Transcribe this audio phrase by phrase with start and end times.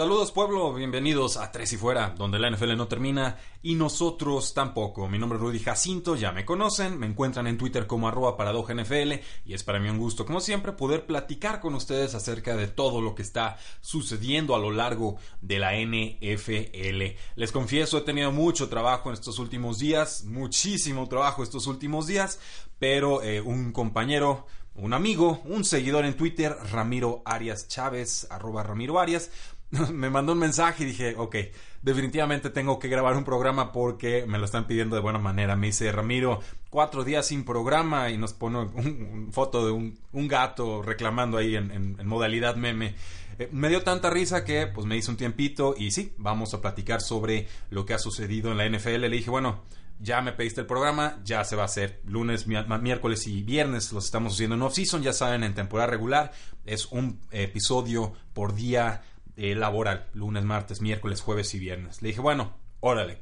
[0.00, 5.06] Saludos pueblo, bienvenidos a Tres y Fuera, donde la NFL no termina y nosotros tampoco.
[5.10, 9.12] Mi nombre es Rudy Jacinto, ya me conocen, me encuentran en Twitter como arroba NFL
[9.44, 13.02] y es para mí un gusto, como siempre, poder platicar con ustedes acerca de todo
[13.02, 17.18] lo que está sucediendo a lo largo de la NFL.
[17.36, 22.40] Les confieso, he tenido mucho trabajo en estos últimos días, muchísimo trabajo estos últimos días,
[22.78, 28.98] pero eh, un compañero un amigo, un seguidor en Twitter, Ramiro Arias Chávez, arroba Ramiro
[28.98, 29.30] Arias,
[29.92, 31.36] me mandó un mensaje y dije, ok,
[31.82, 35.56] definitivamente tengo que grabar un programa porque me lo están pidiendo de buena manera.
[35.56, 36.40] Me dice, Ramiro,
[36.70, 41.96] cuatro días sin programa y nos pone una foto de un, gato reclamando ahí en,
[42.06, 42.94] modalidad meme.
[43.38, 46.60] Eh, me dio tanta risa que pues me hice un tiempito y sí, vamos a
[46.60, 49.00] platicar sobre lo que ha sucedido en la NFL.
[49.00, 49.62] Le dije, bueno,
[50.00, 54.06] ya me pediste el programa, ya se va a hacer lunes, miércoles y viernes, los
[54.06, 56.32] estamos haciendo en off-season, ya saben, en temporada regular,
[56.64, 59.02] es un episodio por día
[59.40, 62.02] eh, laboral, lunes, martes, miércoles, jueves y viernes.
[62.02, 63.20] Le dije, bueno, órale,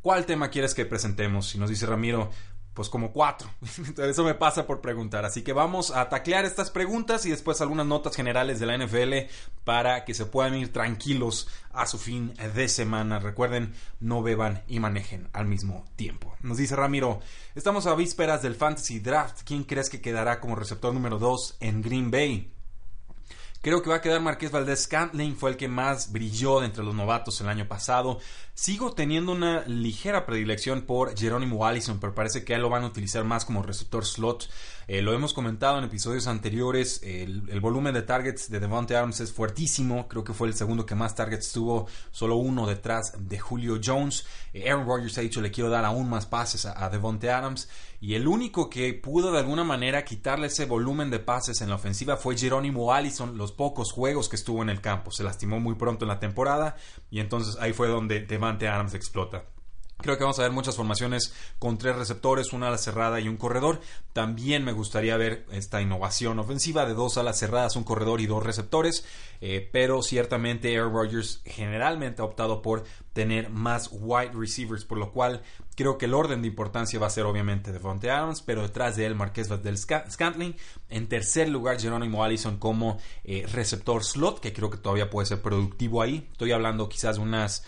[0.00, 1.54] ¿cuál tema quieres que presentemos?
[1.54, 2.30] Y nos dice Ramiro,
[2.74, 3.48] pues como cuatro.
[3.98, 5.24] Eso me pasa por preguntar.
[5.24, 9.30] Así que vamos a taclear estas preguntas y después algunas notas generales de la NFL
[9.62, 13.20] para que se puedan ir tranquilos a su fin de semana.
[13.20, 16.34] Recuerden, no beban y manejen al mismo tiempo.
[16.40, 17.20] Nos dice Ramiro,
[17.54, 19.42] estamos a vísperas del Fantasy Draft.
[19.44, 22.52] ¿Quién crees que quedará como receptor número 2 en Green Bay?
[23.62, 26.96] Creo que va a quedar Marqués Valdés Scantling, fue el que más brilló entre los
[26.96, 28.18] novatos el año pasado.
[28.54, 32.88] Sigo teniendo una ligera predilección por Jerónimo Allison, pero parece que él lo van a
[32.88, 34.50] utilizar más como receptor slot.
[34.88, 39.32] Eh, lo hemos comentado en episodios anteriores, el, volumen de targets de Devontae Adams es
[39.32, 43.80] fuertísimo, creo que fue el segundo que más targets tuvo, solo uno detrás de Julio
[43.82, 44.26] Jones.
[44.52, 47.68] Eh, Aaron Rodgers ha dicho le quiero dar aún más pases a, a Devontae Adams
[48.00, 51.76] y el único que pudo de alguna manera quitarle ese volumen de pases en la
[51.76, 55.76] ofensiva fue Jerónimo Allison, los pocos juegos que estuvo en el campo, se lastimó muy
[55.76, 56.76] pronto en la temporada
[57.10, 59.44] y entonces ahí fue donde Devontae Adams explota.
[59.98, 63.36] Creo que vamos a ver muchas formaciones con tres receptores, una ala cerrada y un
[63.36, 63.80] corredor.
[64.12, 68.42] También me gustaría ver esta innovación ofensiva de dos alas cerradas, un corredor y dos
[68.42, 69.04] receptores.
[69.40, 75.12] Eh, pero ciertamente Aaron Rodgers generalmente ha optado por tener más wide receivers, por lo
[75.12, 75.42] cual
[75.76, 79.06] creo que el orden de importancia va a ser obviamente Devontae Adams, pero detrás de
[79.06, 80.56] él Marqués del Scantling.
[80.88, 85.42] En tercer lugar, Jerónimo Allison como eh, receptor slot, que creo que todavía puede ser
[85.42, 86.28] productivo ahí.
[86.32, 87.64] Estoy hablando quizás de unas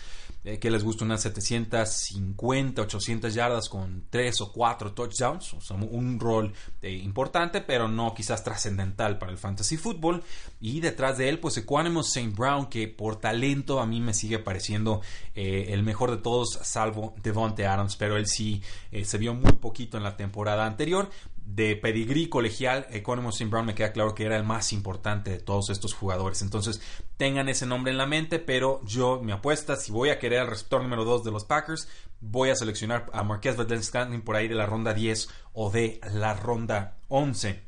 [0.47, 6.53] eh, que les gusta unas 750, 800 yardas con 3 o 4 touchdowns, un rol
[6.83, 10.23] eh, importante, pero no quizás trascendental para el fantasy football.
[10.61, 12.35] Y detrás de él, pues Equanimous St.
[12.35, 15.01] Brown, que por talento a mí me sigue pareciendo
[15.33, 18.61] eh, el mejor de todos, salvo Devonte Adams, pero él sí
[19.03, 21.09] se vio muy poquito en la temporada anterior
[21.45, 23.49] de pedigrí colegial, Economos St.
[23.49, 26.41] Brown me queda claro que era el más importante de todos estos jugadores.
[26.41, 26.81] Entonces,
[27.17, 30.47] tengan ese nombre en la mente, pero yo, mi apuesta, si voy a querer al
[30.47, 31.87] receptor número 2 de los Packers,
[32.19, 36.01] voy a seleccionar a Marquez Valdez Scantling por ahí de la ronda 10 o de
[36.13, 37.61] la ronda 11.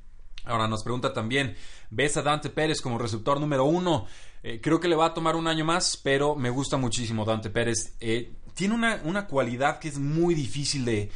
[0.45, 1.55] Ahora nos pregunta también,
[1.89, 4.07] ¿ves a Dante Pérez como receptor número 1?
[4.43, 7.49] Eh, creo que le va a tomar un año más, pero me gusta muchísimo Dante
[7.49, 7.95] Pérez.
[7.99, 11.11] Eh, tiene una, una cualidad que es muy difícil de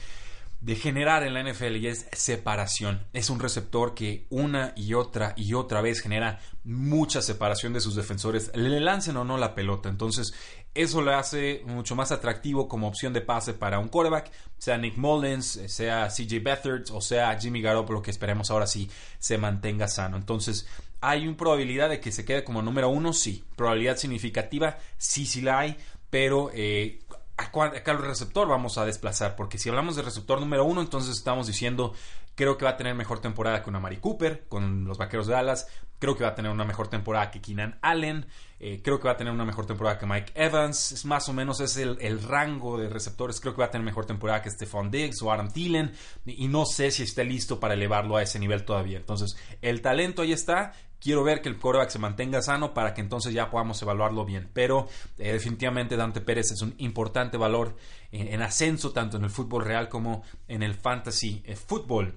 [0.62, 3.04] de generar en la NFL y es separación.
[3.14, 7.96] Es un receptor que una y otra y otra vez genera mucha separación de sus
[7.96, 9.90] defensores, le lancen o no la pelota.
[9.90, 10.34] Entonces,
[10.76, 14.98] eso le hace mucho más atractivo como opción de pase para un quarterback, sea Nick
[14.98, 20.16] Mullins, sea CJ Beathard o sea Jimmy Garoppolo, que esperemos ahora sí se mantenga sano.
[20.16, 20.68] Entonces,
[21.02, 23.14] ¿hay una probabilidad de que se quede como número uno?
[23.14, 23.44] Sí.
[23.56, 24.78] ¿Probabilidad significativa?
[24.98, 25.78] Sí, sí la hay.
[26.12, 27.00] Pero eh,
[27.38, 29.36] a cuál, receptor vamos a desplazar.
[29.36, 31.94] Porque si hablamos de receptor número uno, entonces estamos diciendo,
[32.36, 35.34] creo que va a tener mejor temporada que una Mari Cooper con los Vaqueros de
[35.34, 35.68] Dallas.
[36.00, 38.26] Creo que va a tener una mejor temporada que Keenan Allen.
[38.60, 40.92] Eh, creo que va a tener una mejor temporada que Mike Evans.
[40.92, 43.40] Es más o menos es el, rango de receptores.
[43.40, 45.94] Creo que va a tener mejor temporada que Stephon Diggs o Adam Thielen.
[46.26, 48.98] Y, no sé si esté listo para elevarlo a ese nivel todavía.
[48.98, 53.02] Entonces, el talento ahí está quiero ver que el quarterback se mantenga sano para que
[53.02, 54.50] entonces ya podamos evaluarlo bien.
[54.54, 54.88] Pero
[55.18, 57.76] eh, definitivamente Dante Pérez es un importante valor
[58.12, 62.16] en, ascenso tanto en el fútbol real como en el fantasy eh, fútbol.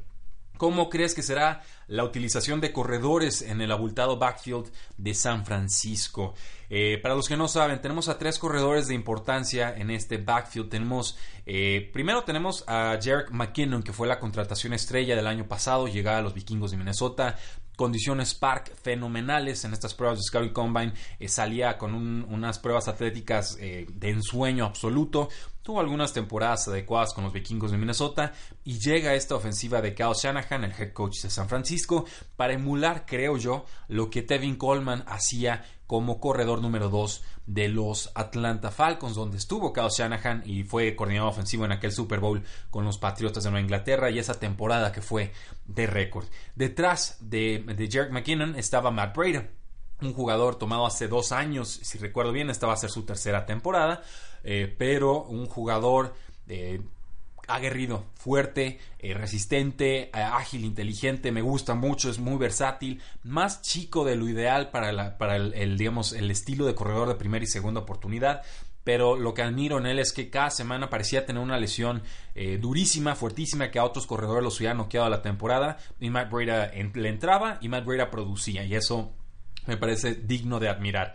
[0.56, 6.34] ¿Cómo crees que será la utilización de corredores en el abultado backfield de San Francisco?
[6.70, 10.68] Eh, para los que no saben, tenemos a tres corredores de importancia en este backfield.
[10.68, 15.88] Tenemos, eh, primero tenemos a Jarek McKinnon, que fue la contratación estrella del año pasado,
[15.88, 17.36] llegaba a los vikingos de Minnesota
[17.76, 20.92] condiciones Park fenomenales en estas pruebas de Scouting Combine.
[21.18, 25.28] Eh, salía con unas pruebas atléticas de ensueño absoluto.
[25.64, 28.34] Tuvo algunas temporadas adecuadas con los vikingos de Minnesota
[28.64, 32.04] y llega esta ofensiva de Kyle Shanahan, el head coach de San Francisco,
[32.36, 38.12] para emular, creo yo, lo que Tevin Coleman hacía como corredor número 2 de los
[38.14, 42.84] Atlanta Falcons, donde estuvo Kyle Shanahan y fue coordinador ofensivo en aquel Super Bowl con
[42.84, 45.32] los Patriotas de Nueva Inglaterra y esa temporada que fue
[45.64, 46.26] de récord.
[46.54, 49.48] Detrás de, de Jerry McKinnon estaba Matt Breda,
[50.02, 53.46] un jugador tomado hace dos años, si recuerdo bien, esta va a ser su tercera
[53.46, 54.02] temporada,
[54.42, 56.14] eh, pero un jugador
[56.48, 56.80] eh,
[57.46, 64.16] aguerrido, fuerte, eh, resistente, ágil, inteligente, me gusta mucho, es muy versátil, más chico de
[64.16, 68.42] lo ideal para, para el, digamos, el estilo de corredor de primera y segunda oportunidad,
[68.82, 72.02] pero lo que admiro en él es que cada semana parecía tener una lesión
[72.60, 77.08] durísima, fuertísima, que a otros corredores los hubiera noqueado la temporada, y Matt Breda le
[77.08, 79.14] entraba y Matt Breda producía, y eso
[79.66, 81.14] me parece digno de admirar.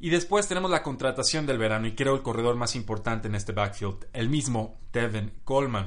[0.00, 3.52] Y después tenemos la contratación del verano y creo el corredor más importante en este
[3.52, 5.86] backfield, el mismo Tevin Coleman.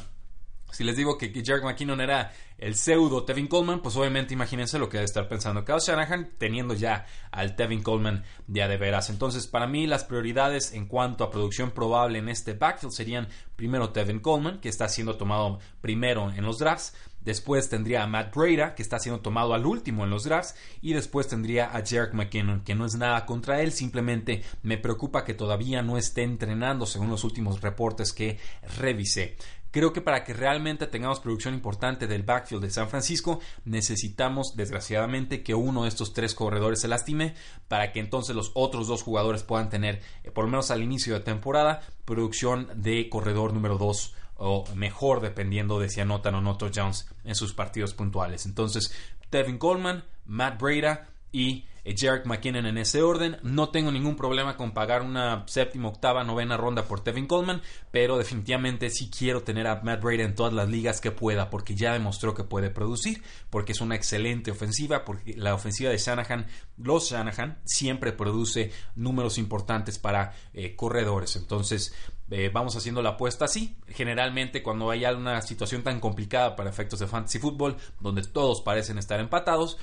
[0.71, 4.89] Si les digo que Jerry McKinnon era el pseudo Tevin Coleman, pues obviamente imagínense lo
[4.89, 9.09] que debe estar pensando Kyle Shanahan teniendo ya al Tevin Coleman de a de veras.
[9.09, 13.91] Entonces, para mí las prioridades en cuanto a producción probable en este backfield serían primero
[13.91, 16.93] Tevin Coleman, que está siendo tomado primero en los drafts,
[17.27, 20.55] Después tendría a Matt Breda, que está siendo tomado al último en los drafts.
[20.81, 25.25] Y después tendría a Jerk McKinnon, que no es nada contra él, simplemente me preocupa
[25.25, 28.39] que todavía no esté entrenando según los últimos reportes que
[28.77, 29.35] revisé.
[29.71, 35.43] Creo que para que realmente tengamos producción importante del backfield de San Francisco, necesitamos, desgraciadamente,
[35.43, 37.35] que uno de estos tres corredores se lastime
[37.67, 41.13] para que entonces los otros dos jugadores puedan tener, eh, por lo menos al inicio
[41.13, 46.57] de temporada, producción de corredor número 2 o mejor dependiendo de si anotan o no
[46.57, 48.45] touchdowns en sus partidos puntuales.
[48.45, 48.93] Entonces,
[49.29, 53.37] Tevin Coleman, Matt Breda y eh, Jarek McKinnon en ese orden.
[53.43, 57.61] No tengo ningún problema con pagar una séptima, octava, novena ronda por Tevin Coleman,
[57.91, 61.75] pero definitivamente sí quiero tener a Matt Breda en todas las ligas que pueda, porque
[61.75, 66.47] ya demostró que puede producir, porque es una excelente ofensiva, porque la ofensiva de Shanahan,
[66.77, 71.37] los Shanahan, siempre produce números importantes para eh, corredores.
[71.37, 71.93] Entonces,
[72.29, 73.75] eh, vamos haciendo la apuesta así.
[73.87, 78.97] Generalmente cuando hay una situación tan complicada para efectos de fantasy fútbol, donde todos parecen
[78.97, 79.77] estar empatados,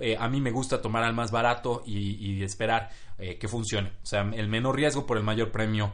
[0.00, 3.90] eh, a mí me gusta tomar al más barato y, esperar eh, que funcione.
[4.02, 5.92] O sea, el menor riesgo por el mayor premio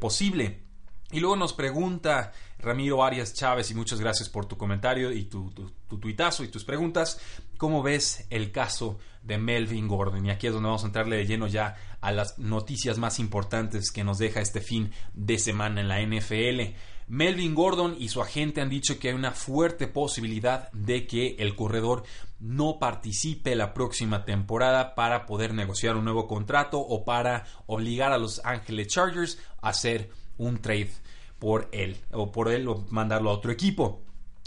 [0.00, 0.64] posible.
[1.12, 5.50] Y luego nos pregunta Ramiro Arias Chávez, y muchas gracias por tu comentario y tu,
[5.50, 7.20] tu, tuitazo y tus preguntas.
[7.56, 10.26] ¿Cómo ves el caso de Melvin Gordon?
[10.26, 13.92] Y aquí es donde vamos a entrarle de lleno ya a las noticias más importantes
[13.92, 16.74] que nos deja este fin de semana en la NFL.
[17.06, 21.54] Melvin Gordon y su agente han dicho que hay una fuerte posibilidad de que el
[21.54, 22.02] corredor
[22.40, 28.18] no participe la próxima temporada para poder negociar un nuevo contrato o para obligar a
[28.18, 30.90] los Ángeles Chargers a hacer un trade
[31.38, 34.02] por él o por él o mandarlo a otro equipo.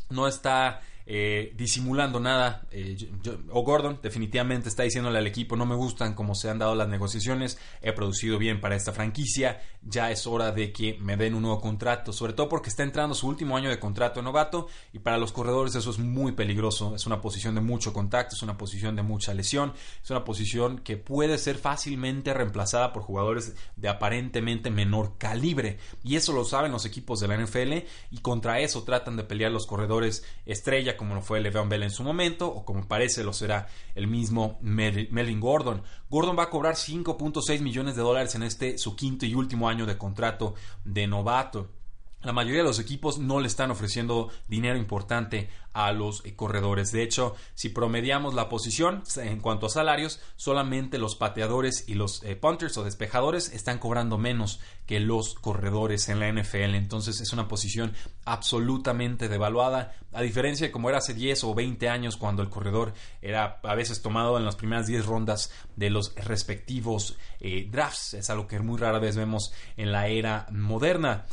[0.09, 0.81] No está
[1.13, 2.65] eh, disimulando nada.
[2.71, 2.95] Eh,
[3.49, 6.87] o Gordon definitivamente está diciéndole al equipo, no me gustan cómo se han dado las
[6.87, 11.41] negociaciones, he producido bien para esta franquicia, ya es hora de que me den un
[11.41, 15.17] nuevo contrato, sobre todo porque está entrando su último año de contrato novato y para
[15.17, 18.95] los corredores eso es muy peligroso, es una posición de mucho contacto, es una posición
[18.95, 24.69] de mucha lesión, es una posición que puede ser fácilmente reemplazada por jugadores de aparentemente
[24.69, 29.17] menor calibre y eso lo saben los equipos de la NFL y contra eso tratan
[29.17, 32.87] de pelear los corredores estrella como lo fue Le'Veon Bell en su momento, o como
[32.87, 35.81] parece lo será el mismo Melvin Gordon.
[36.11, 39.87] Gordon va a cobrar 5.6 millones de dólares en este su quinto y último año
[39.87, 40.53] de contrato
[40.85, 41.71] de novato.
[42.23, 46.91] La mayoría de los equipos no le están ofreciendo dinero importante a los eh, corredores.
[46.91, 52.23] De hecho, si promediamos la posición en cuanto a salarios, solamente los pateadores y los
[52.23, 56.75] eh, punters o despejadores están cobrando menos que los corredores en la NFL.
[56.75, 57.93] Entonces es una posición
[58.25, 62.93] absolutamente devaluada, a diferencia de como era hace 10 o 20 años cuando el corredor
[63.21, 68.15] era a veces tomado en las primeras 10 rondas de los respectivos eh, drafts.
[68.15, 71.25] Es algo que muy rara vez vemos en la era moderna.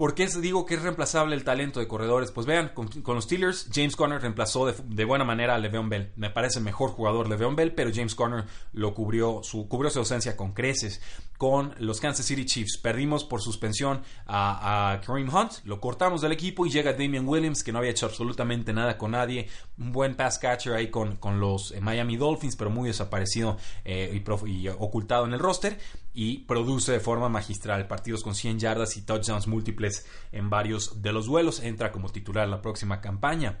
[0.00, 2.30] ¿Por qué digo que es reemplazable el talento de corredores?
[2.30, 6.10] Pues vean, con, los Steelers, James Conner reemplazó de, buena manera a Le'Veon Bell.
[6.16, 10.38] Me parece mejor jugador Le'Veon Bell, pero James Conner lo cubrió su, cubrió su ausencia
[10.38, 11.02] con creces.
[11.40, 12.76] Con los Kansas City Chiefs.
[12.76, 17.72] Perdimos por suspensión a, Kareem Hunt, lo cortamos del equipo y llega Damian Williams, que
[17.72, 19.48] no había hecho absolutamente nada con nadie.
[19.78, 23.56] Un buen pass catcher ahí con, con los eh, Miami Dolphins, pero muy desaparecido
[23.86, 25.78] eh, y, ocultado en el roster.
[26.12, 31.10] Y produce de forma magistral partidos con 100 yardas y touchdowns múltiples en varios de
[31.14, 31.60] los duelos.
[31.60, 33.60] Entra como titular la próxima campaña.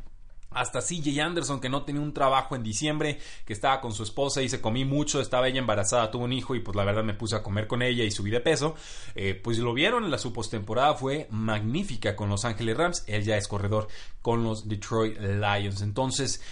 [0.50, 4.42] Hasta CJ Anderson, que no tenía un trabajo en diciembre, que estaba con su esposa
[4.42, 7.14] y se comí mucho, estaba ella embarazada, tuvo un hijo y pues la verdad me
[7.14, 8.74] puse a comer con ella y subí de peso.
[9.14, 13.24] Eh, pues lo vieron, en la su postemporada fue magnífica con Los Ángeles Rams, él
[13.24, 13.88] ya es corredor
[14.22, 15.82] con los Detroit Lions.
[15.82, 16.42] Entonces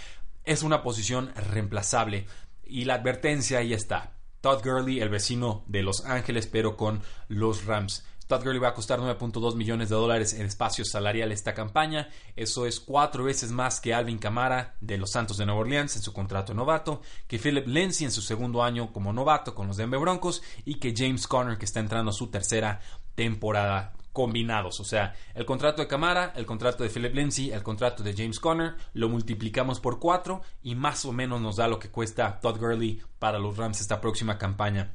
[0.44, 2.26] es una posición reemplazable
[2.64, 4.12] y la advertencia ahí está.
[4.40, 8.04] Todd Gurley, el vecino de Los Ángeles, pero con los Rams.
[8.28, 12.10] Todd Gurley va a costar 9.2 millones de dólares en espacio salarial esta campaña.
[12.36, 16.02] Eso es cuatro veces más que Alvin Kamara de los Santos de Nueva Orleans en
[16.02, 19.98] su contrato novato, que Philip Lindsay en su segundo año como novato con los Denver
[19.98, 22.80] Broncos y que James Conner que está entrando a su tercera
[23.14, 24.78] temporada combinados.
[24.80, 28.40] O sea, el contrato de Camara, el contrato de Philip Lindsay, el contrato de James
[28.40, 32.58] Conner, lo multiplicamos por cuatro y más o menos nos da lo que cuesta Todd
[32.58, 34.92] Gurley para los Rams esta próxima campaña.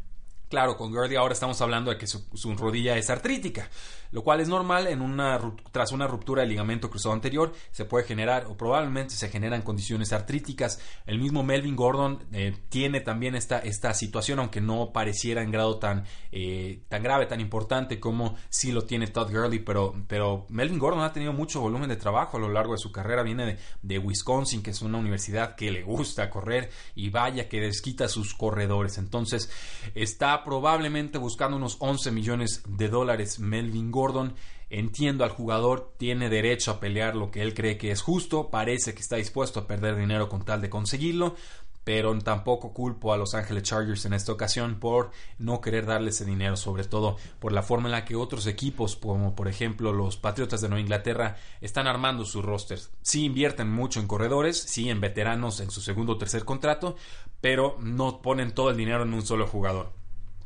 [0.53, 3.71] Claro, con Gurley ahora estamos hablando de que su, rodilla es artrítica,
[4.11, 5.39] lo cual es normal en una,
[5.71, 10.13] tras una ruptura del ligamento cruzado anterior, se puede generar o probablemente se generan condiciones
[10.13, 10.79] artríticas.
[11.07, 15.79] El mismo Melvin Gordon eh, tiene también esta, esta situación, aunque no pareciera en grado
[15.79, 20.77] tan, eh, tan grave, tan importante como si lo tiene Todd Gurley, pero, pero Melvin
[20.77, 23.57] Gordon ha tenido mucho volumen de trabajo a lo largo de su carrera, viene de,
[23.81, 28.07] de Wisconsin, que es una universidad que le gusta correr y vaya que desquita a
[28.07, 28.99] sus corredores.
[28.99, 29.49] Entonces,
[29.95, 34.35] está probablemente buscando unos 11 millones de dólares Melvin Gordon.
[34.69, 38.95] Entiendo al jugador, tiene derecho a pelear lo que él cree que es justo, parece
[38.95, 41.35] que está dispuesto a perder dinero con tal de conseguirlo,
[41.83, 46.25] pero tampoco culpo a Los Ángeles Chargers en esta ocasión por no querer darle ese
[46.25, 50.17] dinero, sobre todo por la forma en la que otros equipos, como por ejemplo los
[50.17, 52.89] Patriotas de Nueva Inglaterra, están armando sus rosters.
[53.01, 56.95] Sí invierten mucho en corredores, sí en veteranos en su segundo o tercer contrato,
[57.41, 60.02] pero no ponen todo el dinero en un solo jugador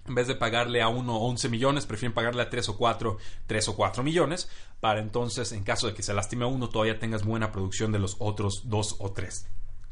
[0.07, 3.67] en vez de pagarle a uno 11 millones, prefieren pagarle a 3 o 4, 3
[3.67, 4.49] o 4 millones,
[4.79, 7.99] para entonces, en caso de que se lastime a uno, todavía tengas buena producción de
[7.99, 9.47] los otros 2 o 3.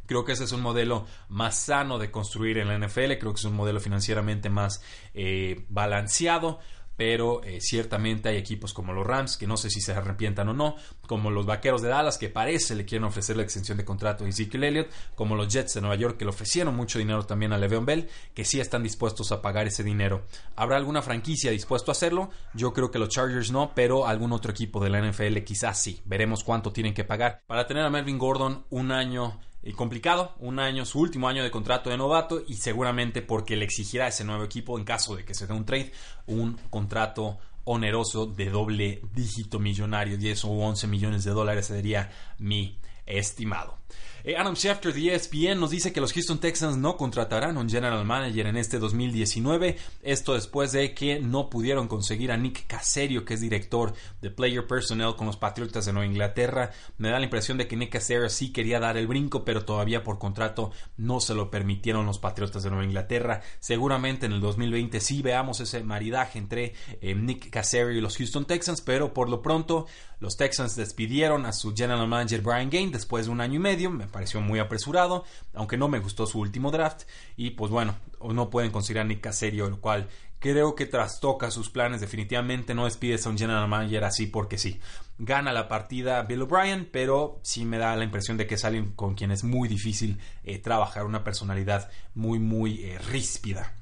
[0.06, 3.40] Creo que ese es un modelo más sano de construir en la NFL, creo que
[3.40, 4.82] es un modelo financieramente más
[5.14, 6.60] eh, balanceado
[6.98, 10.54] pero eh, ciertamente hay equipos como los Rams que no sé si se arrepientan o
[10.54, 10.76] no,
[11.08, 14.30] como los Vaqueros de Dallas que parece le quieren ofrecer la extensión de contrato a
[14.30, 17.58] Ezekiel Elliott, como los Jets de Nueva York que le ofrecieron mucho dinero también a
[17.58, 20.26] Le'Veon Bell, que sí están dispuestos a pagar ese dinero.
[20.56, 22.30] ¿Habrá alguna franquicia dispuesto a hacerlo?
[22.54, 26.02] Yo creo que los Chargers no, pero algún otro equipo de la NFL quizás sí.
[26.06, 30.60] Veremos cuánto tienen que pagar para tener a Melvin Gordon un año y complicado, un
[30.60, 34.24] año, su último año de contrato de novato y seguramente porque le exigirá a ese
[34.24, 35.92] nuevo equipo, en caso de que se dé un trade,
[36.28, 42.78] un contrato oneroso de doble dígito millonario, 10 o 11 millones de dólares sería mi
[43.08, 43.80] estimado.
[44.28, 48.04] Eh, Adam Schefter de ESPN nos dice que los Houston Texans no contratarán un general
[48.06, 49.78] manager en este 2019.
[50.02, 54.66] Esto después de que no pudieron conseguir a Nick Caserio, que es director de Player
[54.66, 56.72] Personnel con los Patriotas de Nueva Inglaterra.
[56.98, 60.04] Me da la impresión de que Nick Caserio sí quería dar el brinco, pero todavía
[60.04, 63.44] por contrato no se lo permitieron los Patriotas de Nueva Inglaterra.
[63.60, 68.46] Seguramente en el 2020 sí veamos ese maridaje entre eh, Nick Caserio y los Houston
[68.46, 69.86] Texans, pero por lo pronto
[70.20, 73.92] los Texans despidieron a su general manager Brian Gain después de un año y medio
[74.16, 77.04] pareció muy apresurado, aunque no me gustó su último draft.
[77.36, 80.08] Y pues bueno, no pueden considerar ni Caserio, lo cual
[80.40, 82.00] creo que trastoca sus planes.
[82.00, 84.80] Definitivamente no despides a un general manager así porque sí.
[85.18, 88.94] Gana la partida Bill O'Brien, pero sí me da la impresión de que es alguien
[88.94, 93.74] con quien es muy difícil eh, trabajar, una personalidad muy, muy eh, ríspida.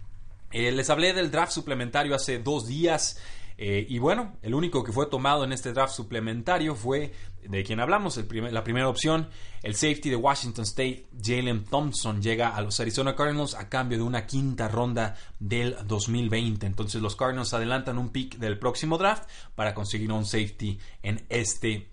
[0.49, 3.19] Eh, les hablé del draft suplementario hace dos días.
[3.57, 7.13] Y bueno, el único que fue tomado en este draft suplementario fue
[7.47, 8.19] de quien hablamos,
[8.51, 9.27] la primera opción,
[9.61, 14.03] el safety de Washington State, Jalen Thompson, llega a los Arizona Cardinals a cambio de
[14.03, 16.65] una quinta ronda del 2020.
[16.65, 21.89] Entonces los Cardinals adelantan un pick del próximo draft para conseguir un safety en este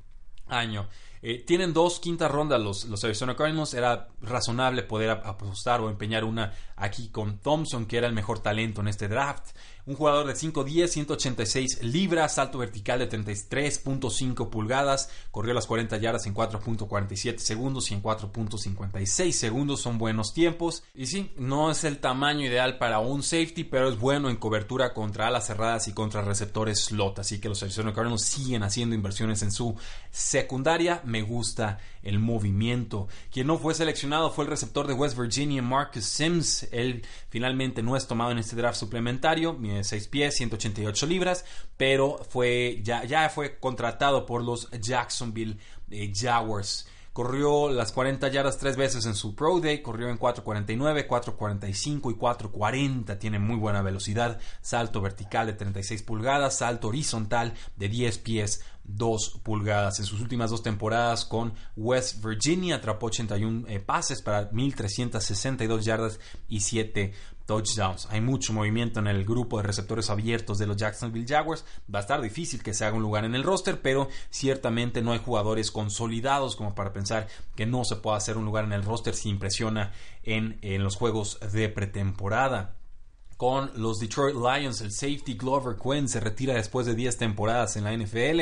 [0.46, 0.88] año.
[1.22, 3.74] Eh, tienen dos quintas rondas los, los Arizona Cardinals.
[3.74, 8.80] Era razonable poder apostar o empeñar una aquí con Thompson, que era el mejor talento
[8.80, 9.50] en este draft.
[9.90, 16.26] Un jugador de 5'10, 186 libras, salto vertical de 33.5 pulgadas, corrió las 40 yardas
[16.26, 19.80] en 4.47 segundos y en 4.56 segundos.
[19.80, 20.84] Son buenos tiempos.
[20.94, 24.94] Y sí, no es el tamaño ideal para un safety, pero es bueno en cobertura
[24.94, 27.18] contra alas cerradas y contra receptores slot.
[27.18, 29.74] Así que los Arizona Cardinals siguen haciendo inversiones en su
[30.12, 31.02] secundaria.
[31.04, 33.08] Me gusta el movimiento.
[33.32, 36.68] Quien no fue seleccionado fue el receptor de West Virginia, Marcus Sims.
[36.70, 41.44] Él finalmente no es tomado en este draft suplementario 6 pies, 188 libras,
[41.76, 45.58] pero fue ya, ya fue contratado por los Jacksonville
[45.90, 46.86] eh, Jaguars.
[47.12, 52.14] Corrió las 40 yardas tres veces en su Pro Day, corrió en 4.49, 4.45 y
[52.14, 53.18] 4.40.
[53.18, 59.40] Tiene muy buena velocidad, salto vertical de 36 pulgadas, salto horizontal de 10 pies 2
[59.42, 59.98] pulgadas.
[59.98, 66.20] En sus últimas dos temporadas con West Virginia atrapó 81 eh, pases para 1.362 yardas
[66.48, 67.12] y 7
[67.50, 68.06] touchdowns.
[68.10, 71.64] Hay mucho movimiento en el grupo de receptores abiertos de los Jacksonville Jaguars.
[71.92, 75.10] Va a estar difícil que se haga un lugar en el roster, pero ciertamente no
[75.10, 77.26] hay jugadores consolidados como para pensar
[77.56, 79.90] que no se pueda hacer un lugar en el roster si impresiona
[80.22, 82.76] en, en los juegos de pretemporada
[83.40, 84.82] con los Detroit Lions.
[84.82, 88.40] El safety Glover Quinn se retira después de 10 temporadas en la NFL.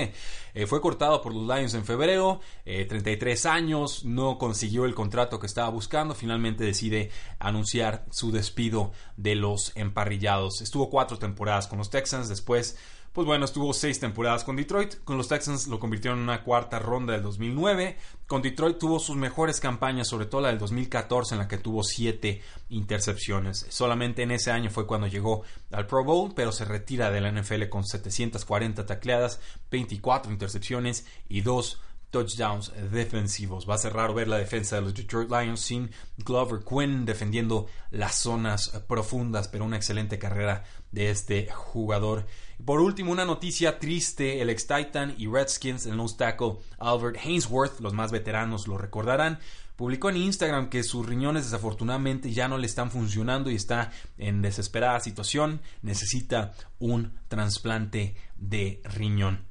[0.54, 5.38] Eh, fue cortado por los Lions en febrero, 33 eh, años, no consiguió el contrato
[5.38, 6.16] que estaba buscando.
[6.16, 10.62] Finalmente decide anunciar su despido de los emparrillados.
[10.62, 12.76] Estuvo cuatro temporadas con los Texans, después
[13.12, 15.02] pues bueno, estuvo seis temporadas con Detroit.
[15.04, 17.96] Con los Texans lo convirtieron en una cuarta ronda del 2009.
[18.26, 21.82] Con Detroit tuvo sus mejores campañas, sobre todo la del 2014, en la que tuvo
[21.82, 23.66] siete intercepciones.
[23.70, 27.32] Solamente en ese año fue cuando llegó al Pro Bowl, pero se retira de la
[27.32, 33.68] NFL con 740 tacleadas, 24 intercepciones y dos touchdowns defensivos.
[33.68, 37.66] Va a ser raro ver la defensa de los Detroit Lions sin Glover Quinn defendiendo
[37.90, 42.26] las zonas profundas, pero una excelente carrera de este jugador.
[42.64, 47.92] por último, una noticia triste, el ex-Titan y Redskins, el nose tackle Albert Hainsworth, los
[47.92, 49.38] más veteranos lo recordarán,
[49.76, 54.42] publicó en Instagram que sus riñones desafortunadamente ya no le están funcionando y está en
[54.42, 59.47] desesperada situación, necesita un trasplante de riñón.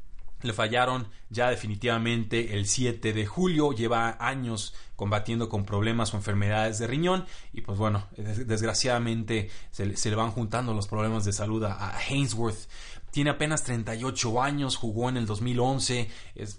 [0.48, 6.80] Le fallaron ya definitivamente el 7 de julio, lleva años combatiendo con problemas o enfermedades
[6.80, 11.74] de riñón y pues bueno, desgraciadamente se, le van juntando los problemas de salud a,
[11.74, 12.68] a Hainsworth.
[13.17, 16.07] Tiene apenas 38 años, jugó en el 2011.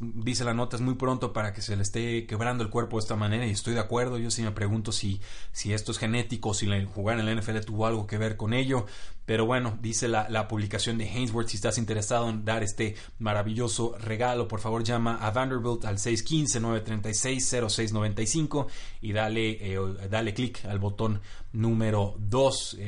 [0.00, 3.02] dice la nota, es muy pronto para que se le esté quebrando el cuerpo de
[3.02, 4.18] esta manera y estoy de acuerdo.
[4.18, 5.20] Yo sí me pregunto si,
[5.52, 8.86] si esto es genético, si jugar en la NFL tuvo algo que ver con ello.
[9.24, 13.94] Pero bueno, dice la, la publicación de Hainsworth, si estás interesado en dar este maravilloso
[13.96, 18.66] regalo, por favor llama a Vanderbilt al 615-936-0695
[19.00, 19.78] y dale, eh,
[20.10, 21.20] dale clic al botón
[21.52, 22.78] número 2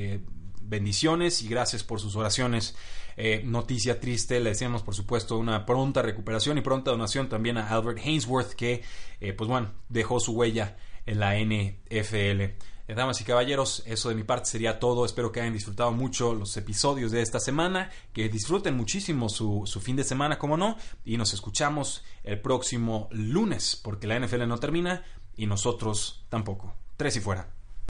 [0.71, 2.75] bendiciones y gracias por sus oraciones.
[3.17, 7.69] Eh, noticia triste, le deseamos por supuesto una pronta recuperación y pronta donación también a
[7.69, 8.83] Albert Hainsworth que
[9.21, 12.41] eh, pues bueno, dejó su huella en la NFL.
[12.91, 15.05] Eh, damas y caballeros, eso de mi parte sería todo.
[15.05, 19.81] Espero que hayan disfrutado mucho los episodios de esta semana, que disfruten muchísimo su, su
[19.81, 24.59] fin de semana, como no, y nos escuchamos el próximo lunes, porque la NFL no
[24.59, 25.05] termina
[25.37, 26.75] y nosotros tampoco.
[26.97, 27.60] Tres y fuera.